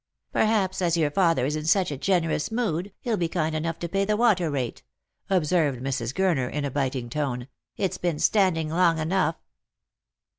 [0.33, 3.87] "Perhaps, as your father is in such a generous mood, he'll be kind enough to
[3.87, 4.81] pay the water rate,"
[5.29, 6.11] observed Mrs.
[6.11, 9.35] Gurner in a biting tone;" it's been standing long enough."